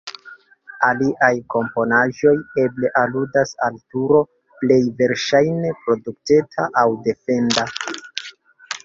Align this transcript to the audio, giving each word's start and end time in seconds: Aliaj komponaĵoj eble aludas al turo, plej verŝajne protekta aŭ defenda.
Aliaj 0.85 1.33
komponaĵoj 1.53 2.33
eble 2.61 2.89
aludas 3.01 3.53
al 3.67 3.77
turo, 3.93 4.21
plej 4.63 4.79
verŝajne 5.03 5.75
protekta 5.83 6.67
aŭ 6.85 6.87
defenda. 7.11 7.67